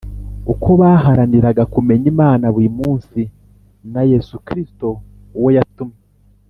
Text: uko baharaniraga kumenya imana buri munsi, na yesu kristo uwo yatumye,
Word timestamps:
uko 0.53 0.69
baharaniraga 0.81 1.63
kumenya 1.73 2.05
imana 2.13 2.45
buri 2.55 2.69
munsi, 2.79 3.19
na 3.93 4.01
yesu 4.11 4.35
kristo 4.47 4.87
uwo 5.37 5.49
yatumye, 5.57 5.99